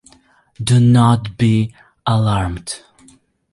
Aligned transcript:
Do 0.59 0.79
not 0.79 1.37
be 1.37 1.75
alarmed. 2.07 2.81